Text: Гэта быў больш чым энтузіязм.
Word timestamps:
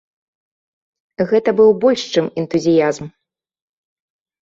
Гэта 1.33 1.49
быў 1.61 1.71
больш 1.85 2.01
чым 2.17 2.25
энтузіязм. 2.45 3.05